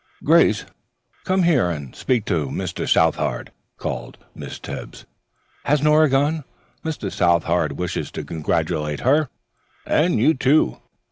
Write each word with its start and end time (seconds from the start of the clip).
"Grace, 0.23 0.65
come 1.25 1.43
here 1.43 1.69
and 1.69 1.95
speak 1.95 2.25
to 2.25 2.47
Mr. 2.47 2.91
Southard," 2.91 3.51
called 3.77 4.17
Miss 4.33 4.57
Tebbs. 4.57 5.05
"Has 5.65 5.83
Nora 5.83 6.09
gone? 6.09 6.43
Mr. 6.83 7.11
Southard 7.11 7.73
wishes 7.73 8.09
to 8.13 8.23
congratulate 8.23 9.01
her 9.01 9.29
and 9.85 10.17
you, 10.17 10.33
too." 10.33 10.79